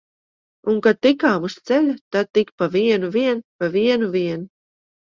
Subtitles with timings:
[0.71, 4.53] Un kad tikām uz ceļa, tad tik pa vienu vien, pa vienu vien!